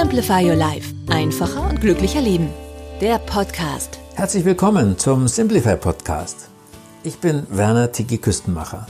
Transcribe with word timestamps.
Simplify 0.00 0.48
Your 0.48 0.54
Life. 0.54 0.94
Einfacher 1.10 1.68
und 1.68 1.80
glücklicher 1.80 2.20
Leben. 2.20 2.50
Der 3.00 3.18
Podcast. 3.18 3.98
Herzlich 4.14 4.44
willkommen 4.44 4.96
zum 4.96 5.26
Simplify 5.26 5.74
Podcast. 5.74 6.50
Ich 7.02 7.18
bin 7.18 7.48
Werner 7.50 7.90
Tiki 7.90 8.18
Küstenmacher. 8.18 8.86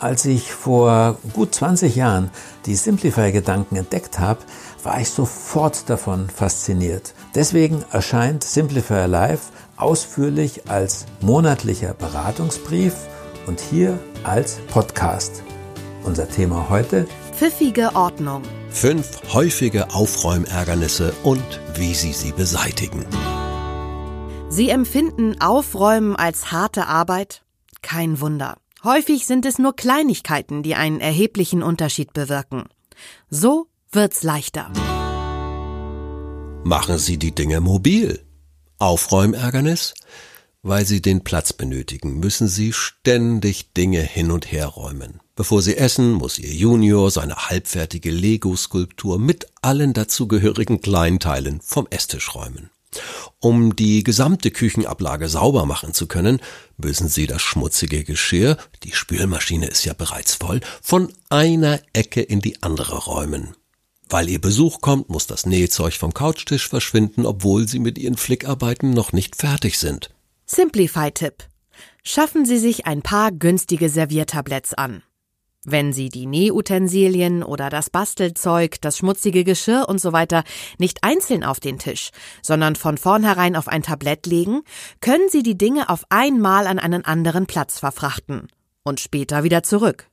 Als 0.00 0.24
ich 0.24 0.50
vor 0.50 1.16
gut 1.32 1.54
20 1.54 1.94
Jahren 1.94 2.32
die 2.66 2.74
Simplify-Gedanken 2.74 3.76
entdeckt 3.76 4.18
habe, 4.18 4.40
war 4.82 5.00
ich 5.00 5.10
sofort 5.10 5.88
davon 5.88 6.28
fasziniert. 6.28 7.14
Deswegen 7.36 7.84
erscheint 7.92 8.42
Simplify 8.42 9.06
Life 9.06 9.52
ausführlich 9.76 10.68
als 10.68 11.06
monatlicher 11.20 11.94
Beratungsbrief 11.94 12.94
und 13.46 13.60
hier 13.60 13.96
als 14.24 14.58
Podcast. 14.72 15.44
Unser 16.02 16.28
Thema 16.28 16.68
heute 16.68 17.06
Pfiffige 17.32 17.94
Ordnung. 17.94 18.42
Fünf 18.76 19.32
häufige 19.32 19.94
Aufräumärgernisse 19.94 21.14
und 21.22 21.60
wie 21.76 21.94
Sie 21.94 22.12
sie 22.12 22.32
beseitigen. 22.32 23.06
Sie 24.50 24.68
empfinden 24.68 25.40
Aufräumen 25.40 26.14
als 26.14 26.52
harte 26.52 26.86
Arbeit? 26.86 27.42
Kein 27.80 28.20
Wunder. 28.20 28.58
Häufig 28.84 29.26
sind 29.26 29.46
es 29.46 29.58
nur 29.58 29.74
Kleinigkeiten, 29.74 30.62
die 30.62 30.74
einen 30.74 31.00
erheblichen 31.00 31.62
Unterschied 31.62 32.12
bewirken. 32.12 32.64
So 33.30 33.68
wird's 33.92 34.22
leichter. 34.22 34.70
Machen 36.62 36.98
Sie 36.98 37.16
die 37.16 37.34
Dinge 37.34 37.62
mobil. 37.62 38.20
Aufräumärgernis? 38.78 39.94
Weil 40.60 40.84
Sie 40.84 41.00
den 41.00 41.24
Platz 41.24 41.54
benötigen, 41.54 42.20
müssen 42.20 42.46
Sie 42.46 42.74
ständig 42.74 43.72
Dinge 43.72 44.02
hin 44.02 44.30
und 44.30 44.52
her 44.52 44.66
räumen. 44.66 45.22
Bevor 45.36 45.60
Sie 45.60 45.76
essen, 45.76 46.14
muss 46.14 46.38
Ihr 46.38 46.52
Junior 46.52 47.10
seine 47.10 47.36
halbfertige 47.36 48.10
Lego-Skulptur 48.10 49.18
mit 49.18 49.46
allen 49.60 49.92
dazugehörigen 49.92 50.80
Kleinteilen 50.80 51.60
vom 51.60 51.86
Esstisch 51.90 52.34
räumen. 52.34 52.70
Um 53.38 53.76
die 53.76 54.02
gesamte 54.02 54.50
Küchenablage 54.50 55.28
sauber 55.28 55.66
machen 55.66 55.92
zu 55.92 56.06
können, 56.06 56.40
müssen 56.78 57.08
Sie 57.08 57.26
das 57.26 57.42
schmutzige 57.42 58.02
Geschirr, 58.02 58.56
die 58.82 58.92
Spülmaschine 58.92 59.66
ist 59.66 59.84
ja 59.84 59.92
bereits 59.92 60.34
voll, 60.34 60.60
von 60.80 61.12
einer 61.28 61.80
Ecke 61.92 62.22
in 62.22 62.40
die 62.40 62.62
andere 62.62 62.96
räumen. 63.04 63.54
Weil 64.08 64.30
Ihr 64.30 64.40
Besuch 64.40 64.80
kommt, 64.80 65.10
muss 65.10 65.26
das 65.26 65.44
Nähzeug 65.44 65.92
vom 65.94 66.14
Couchtisch 66.14 66.66
verschwinden, 66.66 67.26
obwohl 67.26 67.68
Sie 67.68 67.78
mit 67.78 67.98
Ihren 67.98 68.16
Flickarbeiten 68.16 68.90
noch 68.90 69.12
nicht 69.12 69.36
fertig 69.36 69.78
sind. 69.78 70.14
Simplify-Tipp. 70.46 71.44
Schaffen 72.02 72.46
Sie 72.46 72.58
sich 72.58 72.86
ein 72.86 73.02
paar 73.02 73.32
günstige 73.32 73.90
Serviertabletts 73.90 74.72
an. 74.72 75.02
Wenn 75.68 75.92
Sie 75.92 76.10
die 76.10 76.26
Nähutensilien 76.26 77.42
oder 77.42 77.70
das 77.70 77.90
Bastelzeug, 77.90 78.80
das 78.80 78.98
schmutzige 78.98 79.42
Geschirr 79.42 79.86
und 79.88 80.00
so 80.00 80.12
weiter 80.12 80.44
nicht 80.78 81.02
einzeln 81.02 81.42
auf 81.42 81.58
den 81.58 81.80
Tisch, 81.80 82.10
sondern 82.40 82.76
von 82.76 82.98
vornherein 82.98 83.56
auf 83.56 83.66
ein 83.66 83.82
Tablett 83.82 84.26
legen, 84.26 84.62
können 85.00 85.28
Sie 85.28 85.42
die 85.42 85.58
Dinge 85.58 85.88
auf 85.88 86.04
einmal 86.08 86.68
an 86.68 86.78
einen 86.78 87.04
anderen 87.04 87.46
Platz 87.46 87.80
verfrachten 87.80 88.46
und 88.84 89.00
später 89.00 89.42
wieder 89.42 89.64
zurück. 89.64 90.08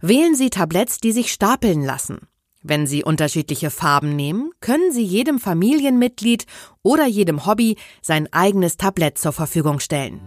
Wählen 0.00 0.34
Sie 0.34 0.50
Tabletts, 0.50 0.98
die 0.98 1.12
sich 1.12 1.30
stapeln 1.30 1.84
lassen. 1.84 2.26
Wenn 2.60 2.88
Sie 2.88 3.04
unterschiedliche 3.04 3.70
Farben 3.70 4.16
nehmen, 4.16 4.50
können 4.60 4.90
Sie 4.90 5.04
jedem 5.04 5.38
Familienmitglied 5.38 6.46
oder 6.82 7.06
jedem 7.06 7.46
Hobby 7.46 7.76
sein 8.02 8.26
eigenes 8.32 8.76
Tablett 8.76 9.18
zur 9.18 9.32
Verfügung 9.32 9.78
stellen. 9.78 10.20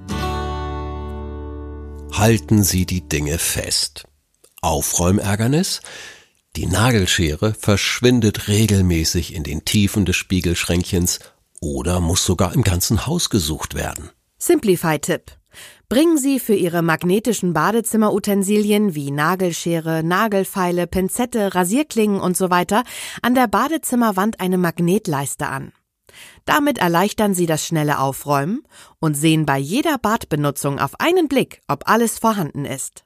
Halten 2.13 2.63
Sie 2.63 2.85
die 2.85 3.01
Dinge 3.01 3.37
fest. 3.37 4.05
Aufräumärgernis? 4.63 5.81
Die 6.55 6.67
Nagelschere 6.67 7.53
verschwindet 7.53 8.47
regelmäßig 8.47 9.33
in 9.33 9.43
den 9.43 9.65
Tiefen 9.65 10.05
des 10.05 10.15
Spiegelschränkchens 10.15 11.19
oder 11.59 11.99
muss 11.99 12.25
sogar 12.25 12.53
im 12.53 12.63
ganzen 12.63 13.07
Haus 13.07 13.29
gesucht 13.29 13.73
werden. 13.73 14.09
Simplify-Tipp. 14.37 15.31
Bringen 15.89 16.17
Sie 16.17 16.39
für 16.39 16.55
Ihre 16.55 16.81
magnetischen 16.81 17.53
Badezimmerutensilien 17.53 18.95
wie 18.95 19.11
Nagelschere, 19.11 20.03
Nagelfeile, 20.03 20.87
Pinzette, 20.87 21.53
Rasierklingen 21.53 22.19
und 22.19 22.35
so 22.35 22.49
weiter 22.49 22.83
an 23.21 23.35
der 23.35 23.47
Badezimmerwand 23.47 24.39
eine 24.39 24.57
Magnetleiste 24.57 25.47
an. 25.47 25.71
Damit 26.45 26.77
erleichtern 26.77 27.33
Sie 27.33 27.45
das 27.45 27.65
schnelle 27.65 27.99
Aufräumen 27.99 28.63
und 28.99 29.15
sehen 29.15 29.45
bei 29.45 29.57
jeder 29.57 29.97
Badbenutzung 29.97 30.79
auf 30.79 30.99
einen 30.99 31.27
Blick, 31.27 31.61
ob 31.67 31.87
alles 31.89 32.19
vorhanden 32.19 32.65
ist. 32.65 33.05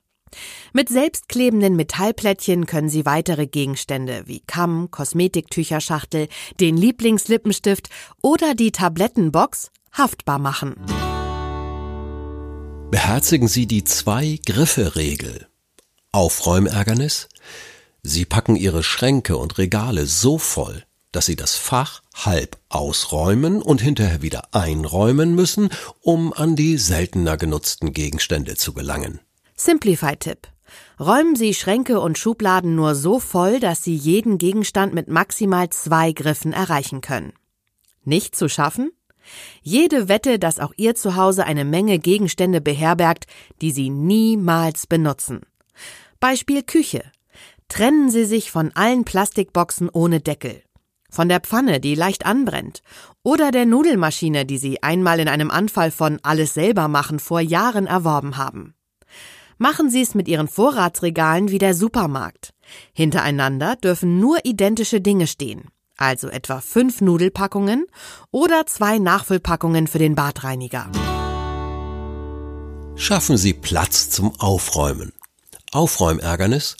Mit 0.74 0.90
selbstklebenden 0.90 1.76
Metallplättchen 1.76 2.66
können 2.66 2.90
Sie 2.90 3.06
weitere 3.06 3.48
Gegenstände 3.48 4.24
wie 4.26 4.42
Kamm, 4.42 4.92
Kosmetiktücherschachtel, 4.92 6.28
den 6.60 6.78
Lieblingslippenstift 6.78 7.90
oder 8.22 8.56
die 8.56 8.72
Tablettenbox 8.72 9.72
haftbar 9.92 10.40
machen. 10.40 10.76
Beherzigen 12.92 13.48
Sie 13.48 13.68
die 13.68 13.84
Zwei-Griffe-Regel. 13.84 15.48
Aufräumärgernis? 16.12 17.28
Sie 18.02 18.26
packen 18.26 18.56
Ihre 18.56 18.84
Schränke 18.84 19.36
und 19.36 19.58
Regale 19.58 20.06
so 20.06 20.38
voll, 20.38 20.84
dass 21.12 21.26
Sie 21.26 21.36
das 21.36 21.56
Fach 21.56 22.02
halb 22.16 22.58
ausräumen 22.70 23.62
und 23.62 23.82
hinterher 23.82 24.22
wieder 24.22 24.54
einräumen 24.54 25.36
müssen, 25.36 25.70
um 26.02 26.32
an 26.32 26.56
die 26.56 26.78
seltener 26.78 27.38
genutzten 27.38 27.92
Gegenstände 27.92 28.56
zu 28.56 28.74
gelangen. 28.74 29.20
Simplify-Tipp. 29.58 30.48
Räumen 31.00 31.36
Sie 31.36 31.54
Schränke 31.54 32.00
und 32.00 32.18
Schubladen 32.18 32.76
nur 32.76 32.96
so 32.96 33.20
voll, 33.20 33.60
dass 33.60 33.84
Sie 33.84 33.96
jeden 33.96 34.38
Gegenstand 34.38 34.94
mit 34.94 35.08
maximal 35.08 35.70
zwei 35.70 36.12
Griffen 36.12 36.54
erreichen 36.54 37.02
können. 37.02 37.34
Nicht 38.04 38.36
zu 38.36 38.50
schaffen? 38.50 38.92
Jede 39.62 40.08
Wette, 40.08 40.40
dass 40.40 40.60
auch 40.60 40.74
Ihr 40.78 40.96
Zuhause 40.96 41.46
eine 41.46 41.66
Menge 41.66 42.00
Gegenstände 42.00 42.62
beherbergt, 42.62 43.26
die 43.62 43.72
Sie 43.72 43.90
niemals 43.90 44.88
benutzen. 44.88 45.42
Beispiel 46.20 46.64
Küche. 46.64 47.04
Trennen 47.68 48.10
Sie 48.10 48.26
sich 48.26 48.52
von 48.52 48.72
allen 48.76 49.04
Plastikboxen 49.04 49.90
ohne 49.90 50.22
Deckel. 50.22 50.64
Von 51.10 51.30
der 51.30 51.42
Pfanne, 51.42 51.80
die 51.80 51.96
leicht 51.96 52.26
anbrennt. 52.26 52.82
Oder 53.24 53.52
der 53.52 53.66
Nudelmaschine, 53.66 54.46
die 54.46 54.58
Sie 54.58 54.84
einmal 54.84 55.20
in 55.20 55.28
einem 55.28 55.52
Anfall 55.52 55.92
von 55.92 56.20
alles 56.24 56.54
selber 56.54 56.88
machen 56.88 57.20
vor 57.20 57.42
Jahren 57.42 57.88
erworben 57.88 58.38
haben. 58.38 58.77
Machen 59.58 59.90
Sie 59.90 60.02
es 60.02 60.14
mit 60.14 60.28
Ihren 60.28 60.48
Vorratsregalen 60.48 61.50
wie 61.50 61.58
der 61.58 61.74
Supermarkt. 61.74 62.54
Hintereinander 62.94 63.76
dürfen 63.76 64.20
nur 64.20 64.38
identische 64.46 65.02
Dinge 65.02 65.26
stehen, 65.26 65.70
also 65.98 66.28
etwa 66.28 66.62
fünf 66.62 67.02
Nudelpackungen 67.02 67.88
oder 68.30 68.68
zwei 68.68 69.00
Nachfüllpackungen 69.00 69.88
für 69.88 70.00
den 70.00 70.14
Badreiniger. 70.14 70.92
Schaffen 72.96 73.38
Sie 73.38 73.54
Platz 73.54 74.10
zum 74.12 74.40
Aufräumen. 74.40 75.14
Aufräumärgernis 75.72 76.78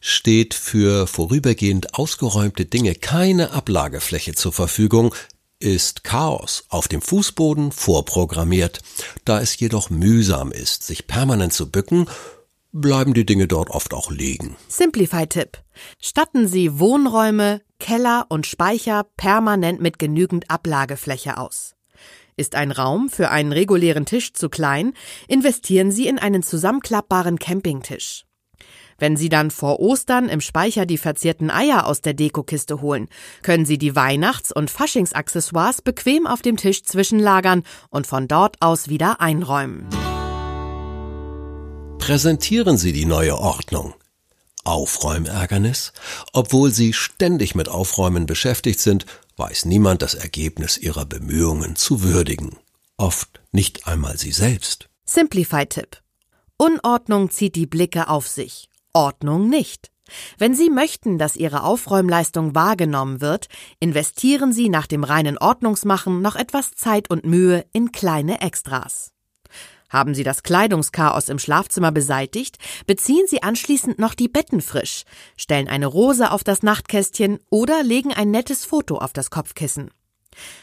steht 0.00 0.54
für 0.54 1.06
vorübergehend 1.06 1.94
ausgeräumte 1.94 2.64
Dinge 2.64 2.94
keine 2.94 3.52
Ablagefläche 3.52 4.34
zur 4.34 4.52
Verfügung, 4.52 5.14
ist 5.58 6.04
Chaos 6.04 6.64
auf 6.68 6.88
dem 6.88 7.00
Fußboden 7.00 7.72
vorprogrammiert. 7.72 8.80
Da 9.24 9.40
es 9.40 9.58
jedoch 9.58 9.90
mühsam 9.90 10.52
ist, 10.52 10.82
sich 10.82 11.06
permanent 11.06 11.52
zu 11.52 11.70
bücken, 11.70 12.06
bleiben 12.72 13.14
die 13.14 13.26
Dinge 13.26 13.48
dort 13.48 13.70
oft 13.70 13.94
auch 13.94 14.10
liegen. 14.10 14.56
Simplify-Tipp. 14.68 15.58
Statten 16.00 16.46
Sie 16.46 16.78
Wohnräume, 16.78 17.62
Keller 17.78 18.26
und 18.28 18.46
Speicher 18.46 19.06
permanent 19.16 19.80
mit 19.80 19.98
genügend 19.98 20.50
Ablagefläche 20.50 21.38
aus. 21.38 21.74
Ist 22.36 22.54
ein 22.54 22.70
Raum 22.70 23.08
für 23.08 23.30
einen 23.30 23.52
regulären 23.52 24.04
Tisch 24.04 24.34
zu 24.34 24.50
klein, 24.50 24.92
investieren 25.26 25.90
Sie 25.90 26.06
in 26.06 26.18
einen 26.18 26.42
zusammenklappbaren 26.42 27.38
Campingtisch. 27.38 28.26
Wenn 28.98 29.16
Sie 29.16 29.28
dann 29.28 29.50
vor 29.50 29.80
Ostern 29.80 30.28
im 30.28 30.40
Speicher 30.40 30.86
die 30.86 30.98
verzierten 30.98 31.50
Eier 31.50 31.86
aus 31.86 32.00
der 32.00 32.14
Dekokiste 32.14 32.80
holen, 32.80 33.08
können 33.42 33.66
Sie 33.66 33.78
die 33.78 33.94
Weihnachts- 33.94 34.52
und 34.52 34.70
Faschingsaccessoires 34.70 35.82
bequem 35.82 36.26
auf 36.26 36.42
dem 36.42 36.56
Tisch 36.56 36.84
zwischenlagern 36.84 37.62
und 37.90 38.06
von 38.06 38.28
dort 38.28 38.56
aus 38.60 38.88
wieder 38.88 39.20
einräumen. 39.20 39.88
Präsentieren 41.98 42.76
Sie 42.76 42.92
die 42.92 43.04
neue 43.04 43.36
Ordnung. 43.38 43.94
Aufräumärgernis? 44.64 45.92
Obwohl 46.32 46.72
Sie 46.72 46.92
ständig 46.92 47.54
mit 47.54 47.68
Aufräumen 47.68 48.26
beschäftigt 48.26 48.80
sind, 48.80 49.06
weiß 49.36 49.64
niemand 49.66 50.02
das 50.02 50.14
Ergebnis 50.14 50.78
Ihrer 50.78 51.04
Bemühungen 51.04 51.76
zu 51.76 52.02
würdigen. 52.02 52.56
Oft 52.96 53.40
nicht 53.52 53.86
einmal 53.86 54.18
Sie 54.18 54.32
selbst. 54.32 54.88
Simplify-Tipp. 55.04 55.98
Unordnung 56.56 57.30
zieht 57.30 57.54
die 57.54 57.66
Blicke 57.66 58.08
auf 58.08 58.26
sich. 58.28 58.68
Ordnung 58.96 59.50
nicht. 59.50 59.92
Wenn 60.38 60.54
Sie 60.54 60.70
möchten, 60.70 61.18
dass 61.18 61.36
Ihre 61.36 61.64
Aufräumleistung 61.64 62.54
wahrgenommen 62.54 63.20
wird, 63.20 63.48
investieren 63.78 64.54
Sie 64.54 64.70
nach 64.70 64.86
dem 64.86 65.04
reinen 65.04 65.36
Ordnungsmachen 65.36 66.22
noch 66.22 66.34
etwas 66.34 66.70
Zeit 66.70 67.10
und 67.10 67.26
Mühe 67.26 67.66
in 67.74 67.92
kleine 67.92 68.40
Extras. 68.40 69.12
Haben 69.90 70.14
Sie 70.14 70.22
das 70.22 70.42
Kleidungschaos 70.42 71.28
im 71.28 71.38
Schlafzimmer 71.38 71.92
beseitigt, 71.92 72.56
beziehen 72.86 73.26
Sie 73.28 73.42
anschließend 73.42 73.98
noch 73.98 74.14
die 74.14 74.28
Betten 74.28 74.62
frisch, 74.62 75.02
stellen 75.36 75.68
eine 75.68 75.86
Rose 75.86 76.30
auf 76.30 76.42
das 76.42 76.62
Nachtkästchen 76.62 77.38
oder 77.50 77.82
legen 77.82 78.14
ein 78.14 78.30
nettes 78.30 78.64
Foto 78.64 78.96
auf 78.96 79.12
das 79.12 79.30
Kopfkissen. 79.30 79.90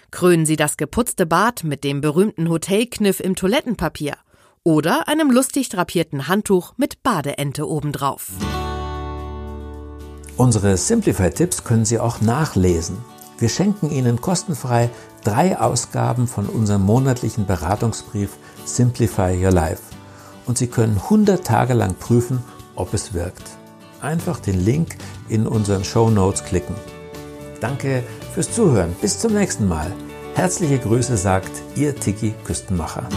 Krönen 0.10 0.48
Sie 0.48 0.56
das 0.56 0.76
geputzte 0.78 1.28
Bad 1.28 1.64
mit 1.64 1.84
dem 1.84 2.02
berühmten 2.02 2.50
Hotelkniff 2.50 3.20
im 3.20 3.36
Toilettenpapier 3.36 4.16
oder 4.64 5.08
einem 5.08 5.32
lustig 5.32 5.70
drapierten 5.70 6.28
Handtuch 6.28 6.74
mit 6.78 7.04
Badeente 7.04 7.68
obendrauf. 7.68 8.32
Unsere 10.38 10.78
Simplify-Tipps 10.78 11.64
können 11.64 11.86
Sie 11.86 12.00
auch 12.00 12.22
nachlesen. 12.22 12.98
Wir 13.38 13.50
schenken 13.50 13.92
Ihnen 13.92 14.22
kostenfrei 14.22 14.90
drei 15.24 15.60
Ausgaben 15.60 16.28
von 16.28 16.48
unserem 16.48 16.84
monatlichen 16.84 17.46
Beratungsbrief 17.46 18.32
Simplify 18.66 19.38
Your 19.44 19.52
Life 19.52 19.82
und 20.46 20.58
Sie 20.58 20.68
können 20.68 20.98
100 20.98 21.46
Tage 21.46 21.74
lang 21.74 21.96
prüfen, 21.96 22.44
ob 22.76 22.94
es 22.94 23.14
wirkt. 23.14 23.44
Einfach 24.02 24.40
den 24.40 24.64
Link 24.64 24.98
in 25.30 25.48
unseren 25.48 25.84
Show 25.84 26.10
Notes 26.10 26.44
klicken. 26.44 26.76
Danke 27.62 28.04
fürs 28.34 28.52
Zuhören. 28.52 28.96
Bis 29.02 29.20
zum 29.20 29.34
nächsten 29.34 29.68
Mal. 29.68 29.92
Herzliche 30.36 30.80
Grüße 30.80 31.16
sagt 31.16 31.52
Ihr 31.76 31.96
Tiki 31.96 32.34
Küstenmacher. 32.44 33.08